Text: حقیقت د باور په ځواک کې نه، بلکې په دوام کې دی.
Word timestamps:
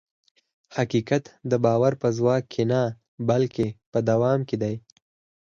حقیقت 0.77 1.23
د 1.51 1.53
باور 1.65 1.93
په 2.01 2.07
ځواک 2.17 2.43
کې 2.53 2.63
نه، 2.71 2.81
بلکې 3.29 3.65
په 3.91 3.99
دوام 4.09 4.39
کې 4.49 4.55
دی. 4.63 4.75